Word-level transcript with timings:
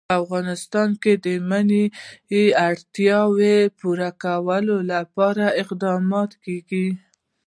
په 0.09 0.13
افغانستان 0.23 0.89
کې 1.01 1.13
د 1.25 1.27
منی 1.49 1.85
د 2.31 2.33
اړتیاوو 2.67 3.55
پوره 3.79 4.09
کولو 4.23 4.77
لپاره 4.93 5.45
اقدامات 5.61 6.31
کېږي. 6.43 6.87